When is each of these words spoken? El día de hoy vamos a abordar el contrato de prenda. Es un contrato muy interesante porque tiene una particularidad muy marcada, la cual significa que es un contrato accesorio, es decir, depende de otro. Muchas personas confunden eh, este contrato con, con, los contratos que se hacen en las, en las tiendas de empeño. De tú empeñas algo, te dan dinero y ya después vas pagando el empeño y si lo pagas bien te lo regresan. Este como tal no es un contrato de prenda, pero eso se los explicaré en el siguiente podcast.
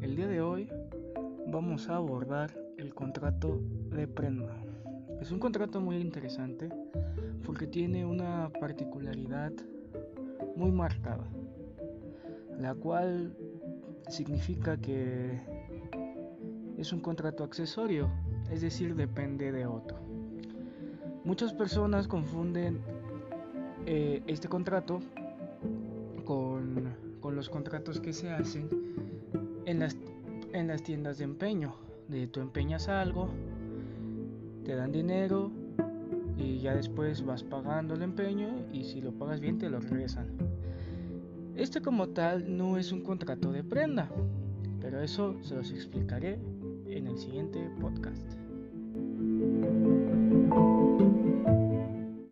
El 0.00 0.16
día 0.16 0.26
de 0.26 0.40
hoy 0.40 0.68
vamos 1.46 1.88
a 1.88 1.96
abordar 1.96 2.50
el 2.76 2.92
contrato 2.92 3.60
de 3.90 4.08
prenda. 4.08 4.56
Es 5.20 5.30
un 5.30 5.38
contrato 5.38 5.80
muy 5.80 5.96
interesante 5.96 6.68
porque 7.44 7.66
tiene 7.66 8.04
una 8.04 8.50
particularidad 8.60 9.52
muy 10.56 10.72
marcada, 10.72 11.24
la 12.58 12.74
cual 12.74 13.36
significa 14.08 14.76
que 14.76 15.38
es 16.76 16.92
un 16.92 17.00
contrato 17.00 17.44
accesorio, 17.44 18.10
es 18.50 18.60
decir, 18.60 18.96
depende 18.96 19.52
de 19.52 19.66
otro. 19.66 19.98
Muchas 21.24 21.52
personas 21.52 22.08
confunden 22.08 22.80
eh, 23.86 24.22
este 24.26 24.48
contrato 24.48 24.98
con, 24.98 24.98
con, 24.98 25.19
los 27.40 27.48
contratos 27.48 28.00
que 28.00 28.12
se 28.12 28.28
hacen 28.28 28.68
en 29.64 29.78
las, 29.78 29.96
en 30.52 30.68
las 30.68 30.82
tiendas 30.82 31.16
de 31.16 31.24
empeño. 31.24 31.74
De 32.06 32.26
tú 32.26 32.40
empeñas 32.40 32.86
algo, 32.86 33.30
te 34.62 34.74
dan 34.74 34.92
dinero 34.92 35.50
y 36.36 36.58
ya 36.58 36.74
después 36.74 37.24
vas 37.24 37.42
pagando 37.42 37.94
el 37.94 38.02
empeño 38.02 38.66
y 38.74 38.84
si 38.84 39.00
lo 39.00 39.12
pagas 39.12 39.40
bien 39.40 39.56
te 39.56 39.70
lo 39.70 39.80
regresan. 39.80 40.26
Este 41.56 41.80
como 41.80 42.10
tal 42.10 42.58
no 42.58 42.76
es 42.76 42.92
un 42.92 43.00
contrato 43.00 43.52
de 43.52 43.64
prenda, 43.64 44.10
pero 44.82 45.00
eso 45.00 45.34
se 45.40 45.54
los 45.54 45.72
explicaré 45.72 46.38
en 46.88 47.06
el 47.06 47.16
siguiente 47.16 47.70
podcast. 47.80 48.34